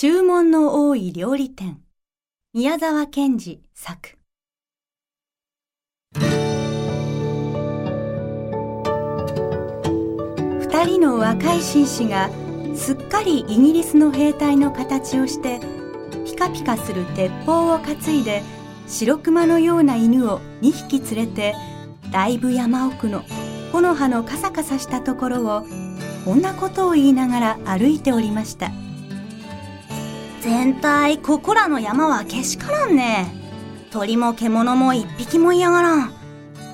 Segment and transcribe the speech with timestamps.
[0.00, 1.80] 注文の多い料理店。
[2.54, 4.16] 宮沢賢治作。
[10.60, 12.30] 二人の若い紳士が
[12.76, 15.58] すっかりイギリスの兵隊の形をして
[16.24, 18.44] ピカピカする鉄砲を担いで
[18.86, 21.56] 白熊のような犬を2匹連れて
[22.12, 23.24] だいぶ山奥の
[23.72, 25.66] 木の葉のカサカサしたところを
[26.24, 28.70] こんなことを言いながら歩いておりました。
[30.40, 33.34] 全体ここらの山はけしからんね。
[33.90, 36.12] 鳥も獣も一匹も嫌がらん。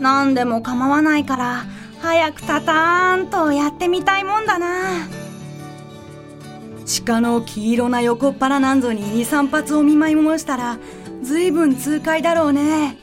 [0.00, 1.64] 何でも構わないから
[2.00, 5.08] 早くたたーんとやってみたいもんだな。
[7.06, 10.78] 鹿の黄色な横っ腹なんぞに23発お見舞い申したら
[11.22, 12.98] 随分痛快だろうね。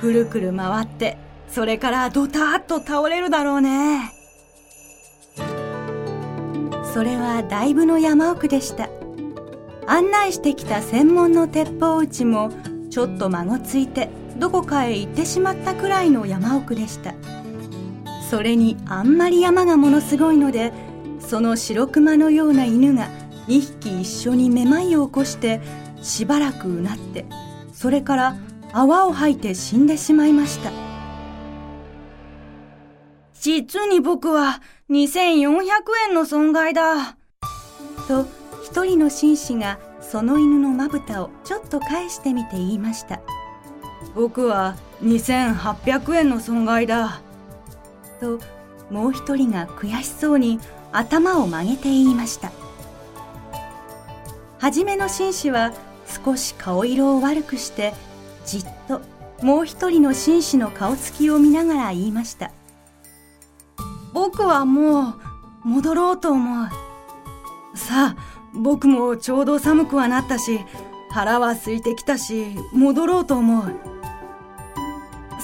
[0.00, 1.18] くるくる回って
[1.48, 4.12] それからドタッと倒れるだろうね。
[6.92, 8.88] それはだいぶの山奥でした。
[9.88, 12.50] 案内してきた専門の鉄砲撃ちも
[12.90, 17.14] ちょっと孫ついてどこかへ行ってしまったくらいの山奥でした。
[18.28, 20.74] それにあんまり山がものすごいので
[21.20, 23.08] その白熊のような犬が
[23.46, 25.62] 2匹一緒にめまいを起こして
[26.02, 27.24] しばらくうなって
[27.72, 28.36] それから
[28.74, 30.70] 泡を吐いて死んでしまいました。
[33.40, 35.62] 実に僕は2400
[36.08, 37.16] 円の損害だ。
[38.06, 38.26] と
[38.62, 39.78] 一人の紳士が
[40.10, 43.20] その犬のまぶたをちょっと返してみて言いました。
[44.14, 47.20] 僕は2800円の損害だ。
[48.20, 48.38] と
[48.90, 50.60] もう一人が悔しそうに
[50.92, 52.50] 頭を曲げて言いました。
[54.58, 55.72] 初めの紳士は
[56.24, 57.92] 少し顔色を悪くして
[58.46, 59.02] じっと
[59.42, 62.50] もう一人の紳士の顔つきを見ながら言いました。
[64.14, 65.14] 僕はもう
[65.64, 66.68] 戻ろうと思う。
[67.76, 70.60] さあ僕もちょうど寒くはなったし
[71.10, 73.72] 腹は空いてきたし戻ろうと思う。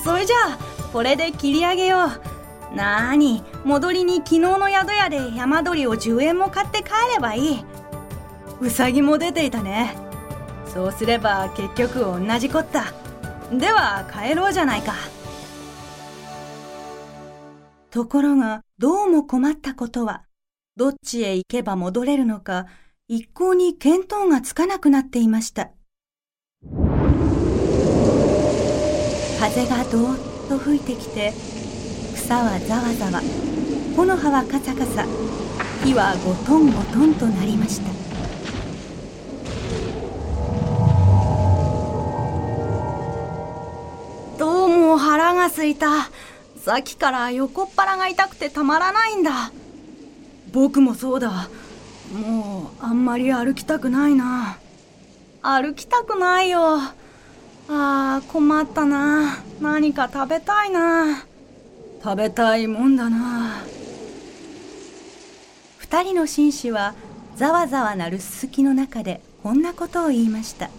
[0.03, 0.59] それじゃあ
[0.93, 2.77] これで切り上げよう。
[2.77, 7.65] なーに戻りに昨日の宿屋で山鳥を10円も買って帰ればいい。
[8.61, 9.97] うさぎも出ていたね。
[10.67, 12.93] そうすれば結局同じこった。
[13.57, 14.93] では帰ろうじゃないか。
[17.91, 20.25] ところがどうも困ったことは
[20.77, 22.67] どっちへ行けば戻れるのか
[23.07, 25.69] 一向に見当がつかなくなっていました。
[29.39, 31.35] 風がどーっと吹いてきて
[32.15, 33.21] 草はざわざわ。
[33.95, 35.05] 木の葉はカサカサ。
[35.85, 37.91] 火はゴトンゴトンとなりました。
[44.39, 46.09] どうも腹がすいた。
[46.57, 49.53] さっきから横っ腹が痛くてたまらないんだ。
[50.55, 51.51] 僕もそうだ。
[52.13, 54.59] もうあんまり歩きたくないな。
[55.43, 56.77] 歩きたくないよ。
[56.77, 56.93] あ
[57.69, 59.39] あ困ったな。
[59.61, 61.25] 何か食べたいな。
[62.03, 63.63] 食べたいもんだな。
[65.79, 66.95] 二人の紳士は
[67.37, 70.71] ざわざわなるすすきの中でこんなことを言いました。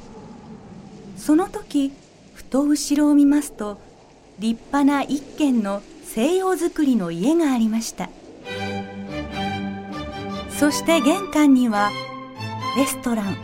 [1.18, 1.92] その時
[2.34, 3.80] ふと後ろを見ますと
[4.38, 8.10] 立派な一軒の西洋造りの家がありました
[10.58, 11.92] そして玄関には
[12.78, 13.36] レストラン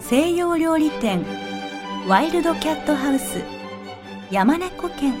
[0.00, 1.24] 西洋料理店
[2.08, 3.42] ワイルドキャットハウス
[4.30, 5.14] 山猫犬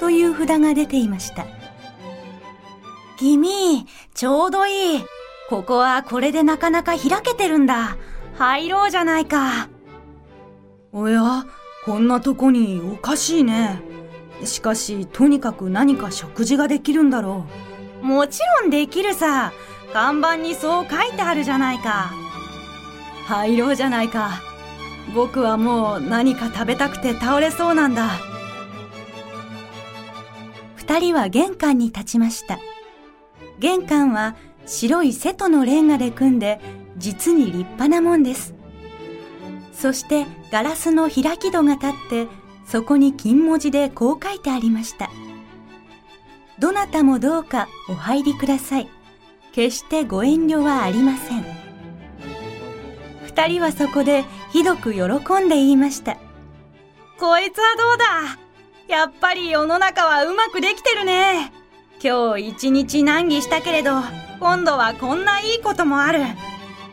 [0.00, 1.46] という札が出ていました。
[3.16, 5.04] 君ちょうどいい。
[5.48, 7.96] ここはこれでなかなか開けてるんだ。
[8.34, 9.68] 入ろうじゃないか。
[10.92, 11.46] おや
[11.84, 13.80] こんなとこにおかしいね。
[14.44, 17.46] しかしとにかく何か食事ができるんだろ
[18.02, 18.06] う。
[18.06, 19.52] もちろんできるさ
[19.92, 22.12] 看板にそう書いてあるじゃないか。
[23.26, 24.40] 入ろうじゃないか。
[25.14, 28.10] 僕はもう何か食べたくて倒れそうなんだ。
[30.74, 32.58] 二人は玄関に立ちました。
[33.58, 34.36] 玄関は
[34.66, 36.60] 白い瀬戸のレンガで組んで
[36.96, 38.54] 実に立派なもんです。
[39.72, 42.26] そしてガラスの開き戸が立って
[42.66, 45.10] そこに金文字でこう書いてありました。
[46.58, 48.88] どなたもどうかお入りください。
[49.56, 51.42] 決してご遠慮はありません。
[53.24, 56.18] 二人はそこでひどく喜んで言いました。
[57.18, 58.94] こいつはどうだ？
[58.94, 61.54] やっぱり世の中はうまくできてるね。
[62.04, 63.92] 今日一日難儀したけれど
[64.40, 66.20] 今度はこんないいこともある。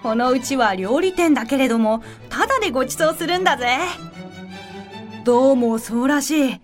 [0.02, 3.78] このうちは料理店だけれどもただでご馳走するんだぜ。
[5.26, 6.62] どうもそうらしい。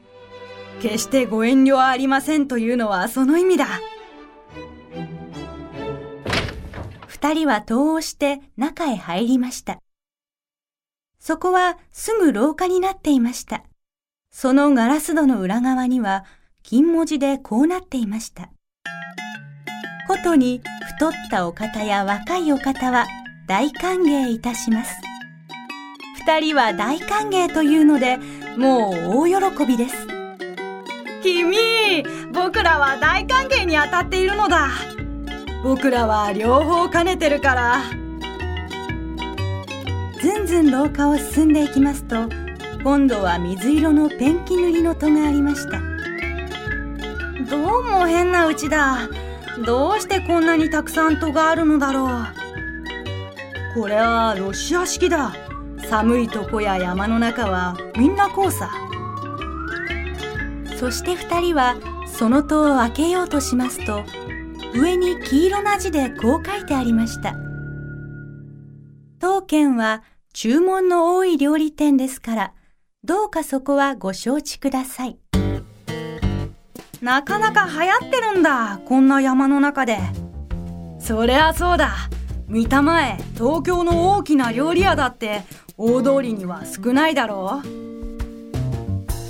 [0.81, 3.67] 決してご遠慮はありませんというのはその意味だ。
[7.21, 9.79] 二人は戸をして中へ入りました。
[11.19, 13.63] そこはすぐ廊下になっていました。
[14.31, 16.23] そのガラス戸の裏側には
[16.63, 18.51] 金文字でこうなっていました。
[20.07, 20.61] ことに
[20.95, 23.05] 太ったお方や若いお方は
[23.47, 24.95] 大歓迎いたします。
[26.25, 28.17] 二人は大歓迎というので、
[28.57, 30.07] もう大喜びです。
[31.21, 31.57] 君、
[32.31, 34.69] 僕らは大歓迎に当たっているのだ。
[35.61, 37.83] 僕らは両方兼ねてるから。
[40.21, 42.15] ずんずん廊下を進んでいきますと、
[42.83, 45.79] 今度は水色のペンキ塗りの戸がありました。
[47.49, 49.09] どうも変なうちだ。
[49.65, 52.09] どうしてこんなにたくさん戸があるのだろう。
[53.75, 55.33] これはロシア式だ。
[55.89, 58.69] 寒いとこや山の中はみんなこうさ。
[60.77, 64.03] そして二人はその戸を開けようとしますと、
[64.73, 67.35] 上に黄色な字でこう書いてありました。
[69.19, 72.53] 当県は注文の多い料理店ですから、
[73.03, 75.17] どうかそこはご承知ください。
[77.01, 79.99] なかなか流行ってるんだ、こんな山の中で。
[80.99, 81.95] そりゃそうだ。
[82.47, 85.43] 見たまえ、東京の大きな料理屋だって
[85.77, 87.67] 大通りには少ないだろう。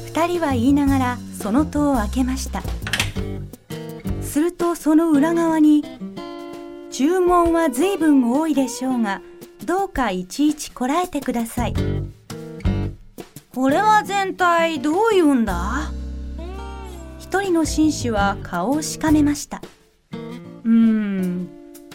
[0.06, 2.64] 二人は言いながらその戸を開けました。
[4.30, 5.84] するとその裏側に、
[6.92, 9.22] 注文は随分多いでしょうが、
[9.66, 11.74] どうかいちいちこらえてください。
[13.56, 15.92] これは全体どういうんだ？
[17.18, 19.64] 一人の紳士は顔をしかめました。
[20.64, 21.50] うーん、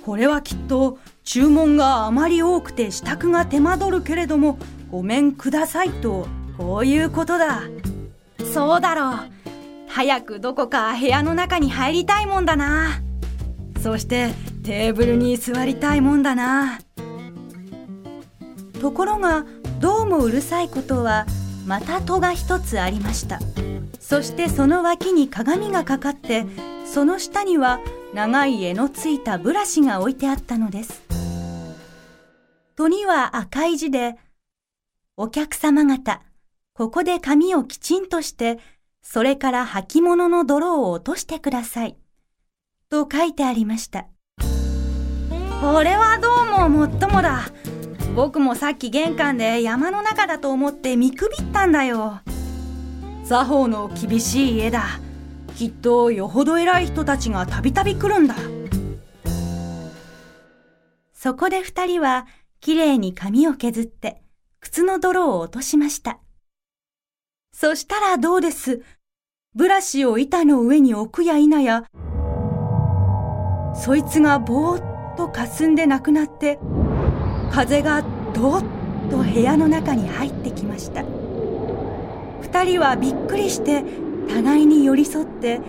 [0.05, 4.59] これはきっと注文があまり多くて支度が手間取るけれども
[4.91, 6.27] ごめんくださいと、
[6.59, 7.63] こういうことだ。
[8.53, 9.34] そうだろう。
[9.95, 13.01] 早くどこか部屋の中に入りたいもんだな。
[13.81, 14.33] そして
[14.65, 16.81] テーブルに座りたいもんだな。
[18.81, 19.47] ところが
[19.79, 21.27] どうもうるさいことは
[21.65, 23.39] また戸が一つありました
[24.01, 26.45] そしてその脇に鏡がかかって
[26.85, 27.81] その下には
[28.13, 31.03] 長い柄のついたブラシが置いてあったのです
[32.77, 34.17] 戸には赤い字で
[35.17, 36.21] お客様方
[36.75, 38.59] ここで髪をきちんとして
[39.05, 41.97] それから履物の泥を落としてください
[42.89, 44.09] と書いてありました
[45.61, 47.43] これはどうももっともだ
[48.15, 52.21] 僕もさっき玄関で山の中だと思って見くびったんだよ。
[53.25, 54.85] 作法の厳しい家だ。
[55.57, 58.37] きっとよほど偉い人たちがたびたび来るんだ。
[61.13, 62.27] そこで二人は
[62.61, 64.23] きれいに髪を削って
[64.61, 66.21] 靴の泥を落としました。
[67.57, 68.83] そしたらどうです？
[69.55, 71.85] ブラシを板の上に置くや否や、
[73.77, 76.59] そいつがぼーっと霞んでなくなって、
[77.53, 78.03] 風が
[78.35, 78.65] どっ
[79.09, 81.05] と部屋の中に入ってきました。
[82.43, 83.85] 二人はびっくりして
[84.29, 85.61] 互いに寄り添って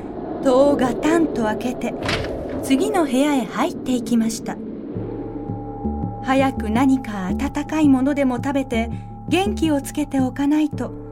[0.43, 1.93] 戸をガタンと開けて
[2.63, 4.57] 次の部屋へ入っていきました。
[6.23, 8.89] 早く何か温かいものでも食べて
[9.29, 11.04] 元気をつけておかないと。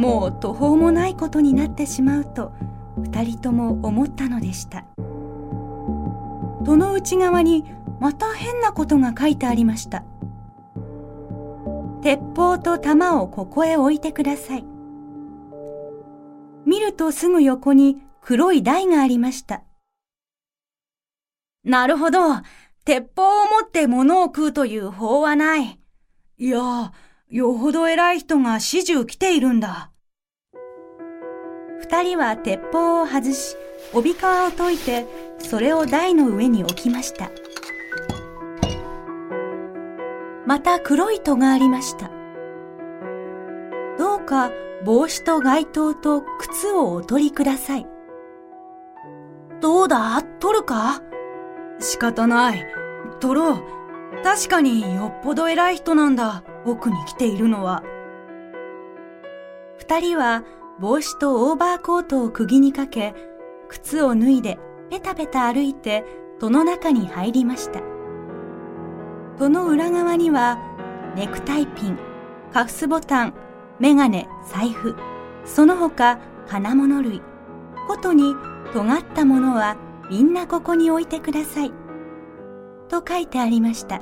[0.00, 2.52] もう途方もないことになってしまうと
[2.96, 4.86] 二人とも思ったのでした
[6.64, 7.64] 戸の内側に
[8.00, 10.04] また変なことが書いてありました
[12.02, 14.64] 鉄砲と弾をここへ置いてください。
[16.64, 19.62] 見るとすぐ横に黒い台がありました。
[21.62, 22.20] なるほど。
[22.86, 25.78] 鉄砲を持って物を食うという法はない。
[26.38, 26.92] いや、
[27.28, 29.89] よほど偉い人が始終来ているんだ。
[31.80, 33.56] 二人は鉄砲を外し、
[33.92, 35.06] 帯皮を解いて、
[35.38, 37.30] それを台の上に置きました。
[40.46, 42.10] また黒い戸がありました。
[43.98, 44.50] どうか
[44.84, 47.86] 帽子と街灯と靴をお取りください。
[49.60, 50.22] どうだ？
[50.38, 51.02] 取るか？
[51.78, 52.66] 仕方ない。
[53.20, 53.62] 取ろう。
[54.22, 56.42] 確かによっぽど偉い人なんだ。
[56.66, 57.82] 奥に来ているのは。
[59.78, 60.44] 二人は
[60.80, 63.14] 帽子とオーバーコートを釘にかけ、
[63.68, 64.58] 靴を脱いで
[64.88, 66.06] ペタペタ歩いて
[66.40, 67.82] 戸の中に入りました。
[69.38, 70.58] その裏側には、
[71.14, 71.98] ネクタイピン、
[72.52, 73.34] カフスボタン、
[73.78, 74.96] メガネ、財布、
[75.44, 76.18] その他
[76.48, 77.20] 金物類、
[77.86, 78.34] ことに
[78.72, 79.76] 尖ったものは
[80.10, 81.72] みんなここに置いてください。
[82.88, 84.00] と書いてありました。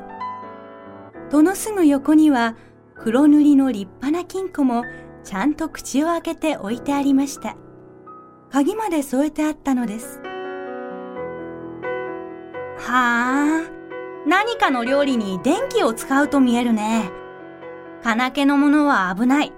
[1.30, 2.54] 戸のすぐ横には
[2.94, 4.84] 黒塗りの立派な金庫も
[5.28, 7.54] ちゃんと口を開けて置いてありました。
[8.50, 10.22] 鍵まで添えてあったのです。
[12.78, 13.70] はあ、
[14.26, 17.10] 何かの料理に電気を使うと見えるね。
[18.02, 19.52] 金気のものは危ない。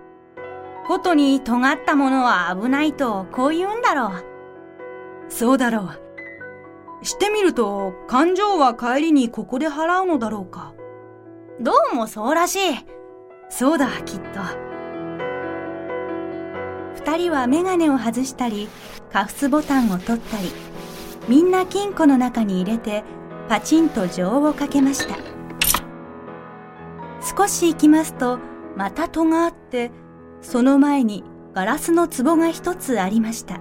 [0.89, 4.25] ことに尖ったものは危ないとこう言うんだろう。
[5.29, 5.91] そうだろ
[7.03, 7.07] う。
[7.07, 10.75] してみると、感情は帰りにここで払うのだろうか。
[11.61, 12.59] どうもそうらしい。
[13.49, 14.70] そうだ、きっと。
[17.03, 18.69] 二人はメガネを外したり、
[19.11, 20.53] カフスボタンを取ったり、
[21.29, 23.05] みんな金庫の中に入れて、
[23.49, 25.17] パチンと錠をかけました。
[27.37, 28.39] 少し行きますと、
[28.77, 29.91] また戸があって、
[30.43, 33.61] その前にガラスの壺が一つありました。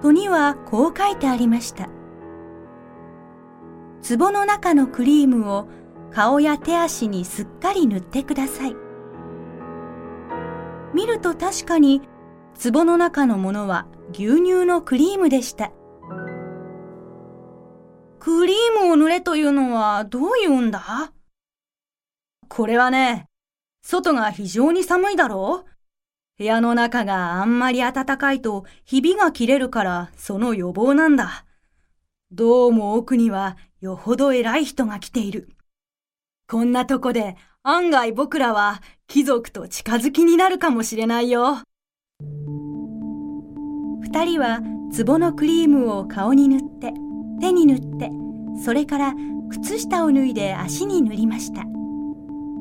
[0.00, 1.88] 戸にはこう書いてありました。
[4.08, 5.66] 壺の中のクリームを
[6.12, 8.85] 顔や手足にすっかり塗ってください。
[10.96, 12.00] 見ると確かに
[12.72, 15.70] 壺の中のものは牛乳のクリームでした。
[18.18, 21.12] クリームを塗れというのはどういうんだ？
[22.48, 23.28] これはね、
[23.82, 25.70] 外が非常に寒いだろう？
[26.38, 31.44] 部屋の中があんまり暖かいとひびが切れるからその予防なんだ。
[32.32, 35.50] どうも奥にはよほど偉い人が来ている。
[36.48, 41.58] こんなとこで案外僕らは貴族と近づきになるかもしれないよ。
[44.02, 44.60] 二人は
[44.96, 46.92] 壺のクリームを顔に塗って、
[47.40, 48.10] 手に塗って、
[48.64, 49.14] それから
[49.50, 51.62] 靴下を脱いで足に塗りました。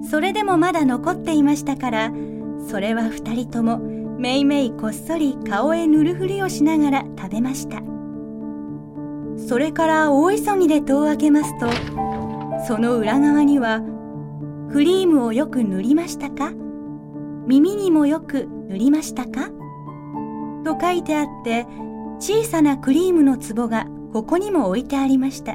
[0.10, 2.12] それでもまだ残っていましたから、
[2.68, 7.82] それは二人ともめいめいこっそり顔へ塗るふりをしながら食べました。
[9.48, 11.68] それから大急ぎで戸を開けますと、
[12.68, 13.82] その裏側には、
[14.76, 16.52] クリームをよく塗りましたか？
[17.48, 19.50] 耳にもよく塗りましたか？
[20.66, 21.66] と書いてあって、
[22.20, 25.54] 小さなクリームの壺がここにも置いてありました。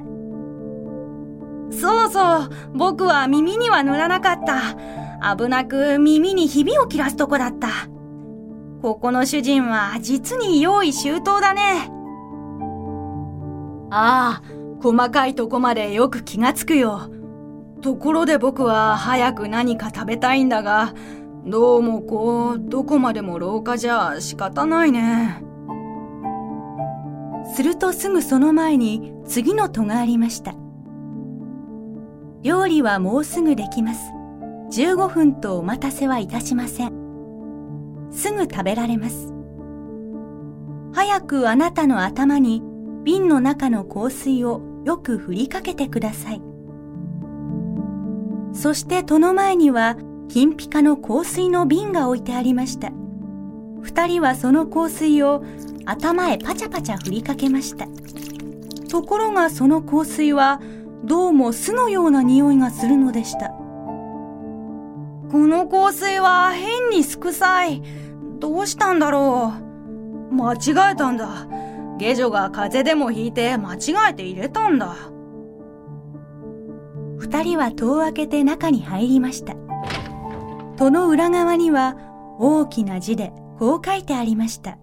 [1.70, 5.36] そうそう、僕は耳には塗らなかった。
[5.36, 7.68] 危なく耳にひびを切らすとこだった。
[8.80, 11.90] ここの主人は実に用意周到だね。
[13.90, 14.42] ああ、
[14.82, 17.10] 細かいとこまでよく気がつくよ。
[17.80, 20.94] ところで僕は早く何か食べたいんだが、
[21.46, 25.42] どうもこう、どこまでも廊下じゃ仕方ないね。
[27.54, 30.54] するとすぐその前に次の戸がありました。
[32.42, 34.12] 料理はもうすぐできます。
[34.72, 36.92] 15分とお待たせはいたしません。
[38.10, 39.32] すぐ食べられます。
[40.92, 42.62] 早くあなたの頭に
[43.04, 46.49] 瓶の中の香水をよく振りかけてください。
[48.52, 49.96] そして戸の前には
[50.28, 52.90] 金ピカの香水の瓶が置いてありました。
[53.82, 55.42] 二人はその香水を
[55.86, 57.86] 頭へパチャパチャ振りかけました。
[58.88, 60.60] ところがその香水は
[61.04, 63.48] どうも巣のような匂いがするのでした。
[63.48, 67.82] この香水は変にすくさい。
[68.38, 69.52] どうしたんだろ
[70.30, 70.34] う。
[70.34, 71.46] 間違えたんだ。
[71.98, 74.96] 下女が風邪でもひいて間違えて入れたんだ。
[77.32, 79.54] 二人は戸を開けて中に入りました。
[80.76, 81.96] 戸の裏側には
[82.40, 84.78] 大きな字でこう書いてありました。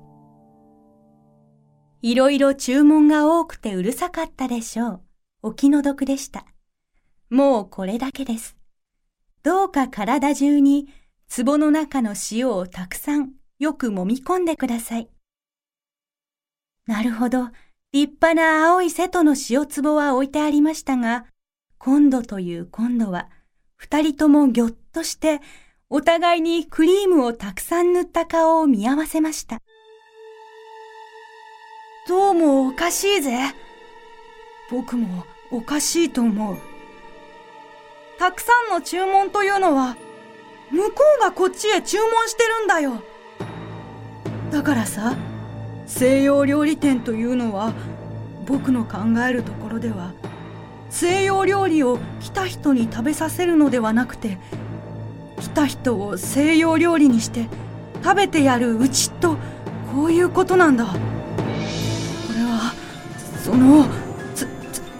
[2.02, 5.02] いろいろ注文が多くてうるさかったでしょう。
[5.42, 6.46] お気の毒でした。
[7.30, 8.56] もうこれだけです。
[9.44, 10.88] どうか体中に
[11.36, 15.10] 壺の中の塩をたくさんよく揉み込んでください。
[16.86, 17.50] なるほど。
[17.92, 21.26] 立派な青い瀬戸の塩壺は置いてありましたが、
[21.80, 23.30] 今度という今度は、
[23.76, 25.42] 二人ともぎょっとして、
[25.90, 29.62] お互いにクリームをたくさん塗った顔を見合わせました。
[32.08, 33.38] どうもおかしいぜ。
[34.70, 36.58] 僕もおかしいと思う。
[38.18, 39.96] たくさんの注文というのは、
[40.72, 43.02] 向こうがこっちへ注文してるんだよ。
[44.52, 45.16] だからさ、
[45.86, 47.74] 西洋料理店というのは、
[48.46, 50.14] 僕の考えるところでは、
[50.90, 54.38] 西洋料理を来た人に食べさせるのではなくて、
[55.40, 57.48] 来た人を西洋料理にして
[58.04, 59.38] 食べてやるうちと、
[59.94, 60.86] こういうことなんだ。
[60.86, 62.74] これは、
[63.44, 63.86] その、
[64.34, 64.48] つ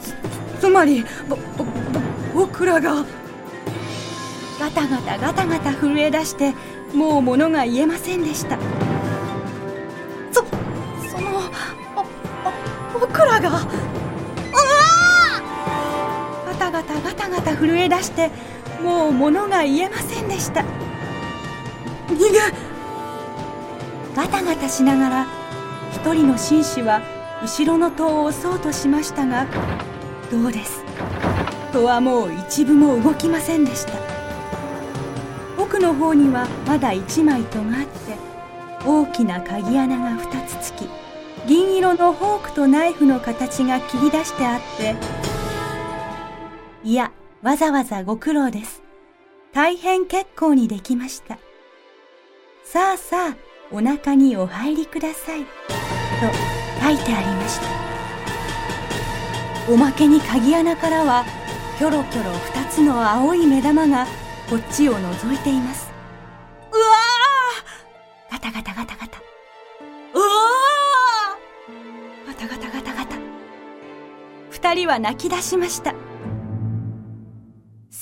[0.02, 0.14] つ
[0.60, 1.66] つまりぼぼ
[2.34, 3.06] 僕らが。
[4.60, 6.54] ガタガタガタガタ震え出して
[6.94, 8.58] もう物が言えませんでした。
[10.32, 10.44] そ
[11.10, 11.42] その
[13.00, 13.62] 僕らが。
[17.30, 18.32] ガタガタガタ震え出して
[18.82, 20.62] もう物が言えませんでした。
[22.08, 22.40] 逃げ。
[24.16, 25.28] ガタガタしながら
[25.92, 27.02] 一人の紳士は
[27.42, 29.46] 後ろの戸を押そうとしましたが
[30.32, 30.84] どうです。
[31.74, 33.94] 戸はもう一部も動きませんでした。
[35.58, 38.18] 奥の方にはまだ一枚戸があって
[38.86, 40.88] 大きな鍵穴が2つつき
[41.46, 44.96] 銀色のフォークとナイフの形が切り出してあって
[46.84, 47.12] いや
[47.44, 48.82] わざわざご苦労です。
[49.54, 51.38] 大変結構にできました。
[52.64, 53.36] さあさあ
[53.72, 55.44] お腹にお入りください。
[55.44, 55.48] と
[56.84, 57.68] 書いてありました。
[59.72, 61.26] おまけに鍵穴からは
[61.78, 64.08] キョロキョロ二つの青い目玉が
[64.50, 65.92] こっちを覗いています。
[66.72, 68.32] うわー！
[68.32, 69.20] ガタガタガタガタ。
[70.14, 72.28] うわー！
[72.28, 73.16] ガタガタガタガタ。
[74.50, 75.94] 二人は泣き出しました。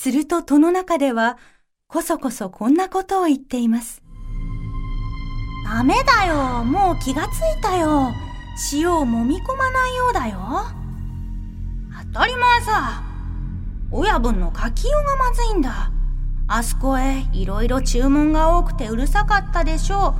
[0.06, 1.40] すると戸の中では
[1.88, 4.04] こそこそこんなことを言っています
[5.66, 6.64] ダメだよ。
[6.64, 8.14] もう気がついたよ。
[8.72, 10.38] 塩を揉み込まないようだよ。
[12.14, 13.04] 当たり前さ。
[13.90, 15.92] 親分の書きようがまずいんだ。
[16.48, 20.14] あそこへいろいろ注文が多くてうるさかったでしょ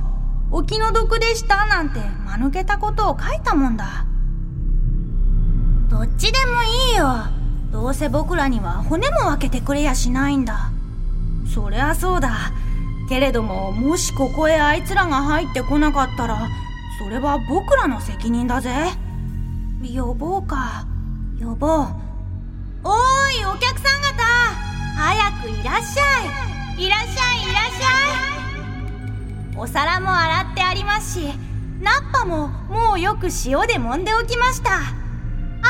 [0.50, 0.56] う。
[0.56, 4.04] お気の毒でしたなんて間抜けたことを書いたもんだ。
[5.88, 7.35] どっちでもいいよ。
[7.76, 10.70] どうせ僕らには骨も分けてくれやしないんだ。
[11.54, 12.50] そりゃそうだ。
[13.06, 16.48] けれどももしここへあいつらが入ってこなかったら
[16.98, 18.70] それは僕らの責任だぜ。
[19.94, 20.86] 呼ぼうか。
[21.38, 21.70] 呼ぼう。
[22.82, 24.24] おーいお客さん方。
[24.96, 26.82] 早くいらっしゃい。
[26.82, 29.58] いらっしゃいいらっしゃい。
[29.58, 31.26] お皿も洗ってありますし
[31.82, 35.05] ナッパももうよく塩で揉んでおきました。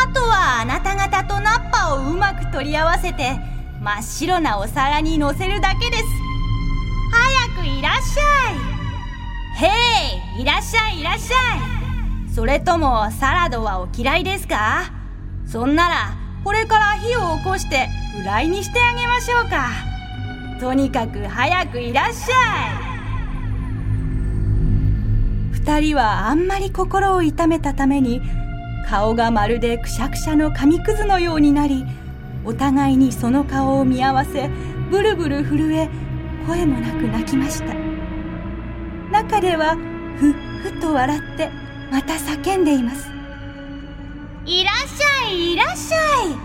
[0.04, 3.38] あとはあなた方とナッパをうまく取り合わせて
[3.80, 6.04] 真っ白なお皿にのせるだけです。
[7.54, 9.66] 早くいらっしゃい。
[9.66, 12.30] へいいらっしゃいいらっしゃい。
[12.30, 14.92] それともサラダはお嫌いですか？
[15.46, 17.88] そんならこれから火を起こして
[18.18, 19.70] フライにしてあげましょうか。
[20.60, 22.34] とにかく早くいらっしゃ
[22.82, 22.96] い。
[25.52, 28.20] 二人はあんまり心を痛めたために
[28.88, 31.84] 顔がまるでくしゃくしゃの紙くずのようになり
[32.44, 34.48] お互いにその顔を見合わせ
[34.90, 35.90] ブルブル震え
[36.46, 37.74] 声もなく泣きました。
[39.10, 39.76] 中では
[40.18, 41.50] ふっふと笑って
[41.90, 43.08] また叫んでいます。
[44.44, 46.36] いらっしゃいいらっしゃい。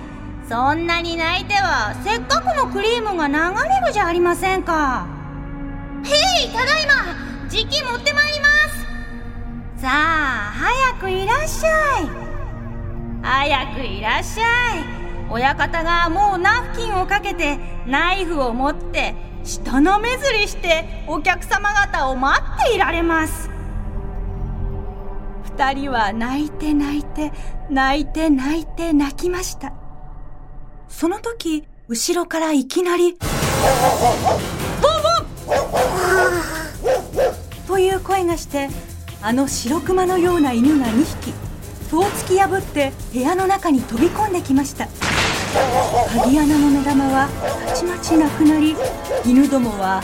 [0.50, 3.34] そんなに泣いてはせっかくのクリームが流
[3.70, 5.06] れるじゃありませんか。
[6.04, 6.94] へいただいま。
[7.48, 8.48] じき持ってまいりま
[9.78, 9.82] す。
[9.84, 12.21] さあ早くいらっしゃい
[13.22, 14.84] 早くいらっしゃい。
[15.30, 17.58] 親方がもうナフキンをかけて
[17.88, 23.50] ナイフを持って舌なめずりしてお客様方を待っていられます。
[25.44, 27.32] 二人は泣いて泣いて
[27.70, 29.74] 泣いて泣いて泣きました。
[30.90, 33.18] その時後ろからいきなり
[34.82, 35.62] 「ボンボン!」
[37.68, 38.70] という声がして
[39.22, 41.34] あの白熊のような犬が2匹
[41.92, 44.88] 戸を突き破って部屋の中に飛び込んできました
[46.24, 47.28] 鍵穴の目玉は
[47.68, 48.78] たちまちなくなり
[49.26, 50.02] 犬どもは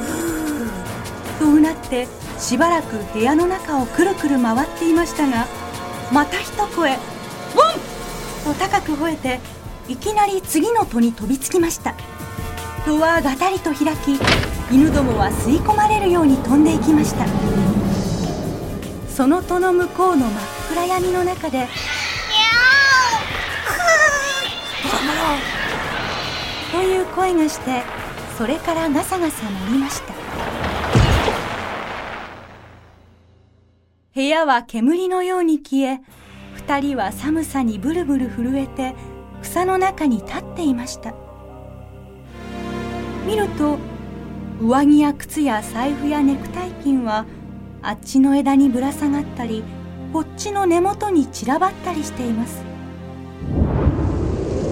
[0.00, 2.08] うーとうなって
[2.40, 5.46] しばらく部屋の中をくるくる回っていましたが
[6.12, 6.96] また一声
[7.54, 7.78] 「ボン!」
[8.44, 9.40] と高く吠えて
[9.86, 11.94] いきなり次の戸に飛びつきました
[12.84, 14.18] 戸はガタリと開き
[14.72, 17.26] 犬どもは吸い込まれるように飛んでいきました
[19.08, 21.66] その戸の向こうの真っ暗闇の中で。
[26.70, 27.82] という声がして
[28.36, 30.12] それからガサガサ鳴りました。
[34.14, 36.00] 部屋は煙のように消え
[36.54, 38.94] 二人は寒さにブルブル震えて
[39.42, 41.14] 草の中に立っていました。
[43.26, 43.78] 見ると
[44.60, 47.24] 上着や靴や財布やネクタイピンは
[47.80, 49.62] あっちの枝にぶら下がったり
[50.12, 52.62] こっちの根元に散らばったりしています。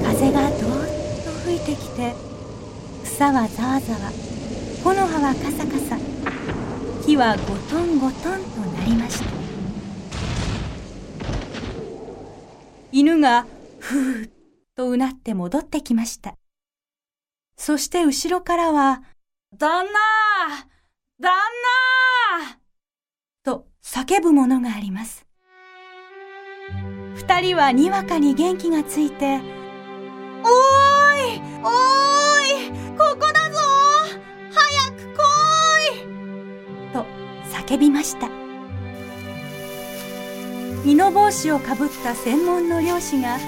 [0.03, 0.85] 風がどー
[1.21, 2.15] っと吹いてきて
[3.05, 4.11] 草はざわざわ。
[4.83, 5.99] 木の葉はカサカサ。
[7.05, 9.27] 木はゴトンゴトンとなりました。
[12.91, 13.47] 犬が
[13.79, 14.31] ふーっ
[14.75, 16.35] とうなって戻ってきました。
[17.59, 19.03] そして後ろからは
[19.55, 19.91] 旦那
[21.21, 21.33] 旦
[22.43, 22.59] 那
[23.45, 25.26] と叫ぶものがあります。
[27.17, 29.41] 二人はにわかに元気がついておーい
[31.63, 31.73] おー
[32.69, 33.59] いここだぞ
[34.53, 35.21] 早く来
[35.95, 37.07] いと
[37.51, 38.29] 叫びました。
[40.85, 43.39] 美濃帽子をかぶった専門の漁師が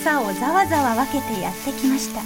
[0.00, 2.22] 草をざわざわ分けてやってきました。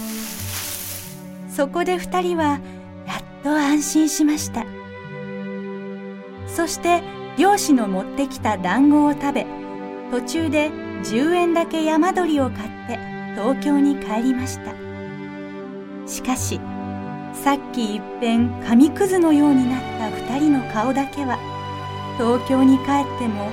[1.50, 2.60] そこで二人は
[3.06, 4.64] やっと安心しました。
[6.46, 7.02] そして
[7.36, 9.63] 漁師の持ってきた団子を食べ
[10.14, 10.70] 途中で
[11.02, 12.98] 10円だけ山鳥を買って
[13.34, 14.72] 東京に帰りました。
[16.06, 16.60] しかし
[17.32, 21.36] さっきいっぺん紙くずのようになった2人の顔だけは
[22.16, 22.86] 東京に帰っ
[23.18, 23.50] ても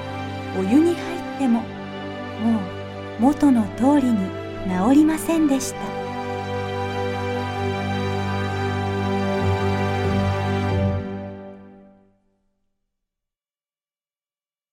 [0.55, 4.19] お湯に入ってももう元の通りに
[4.67, 6.00] 治りませんでした。